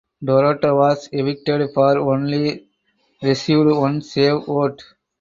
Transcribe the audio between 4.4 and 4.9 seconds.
vote.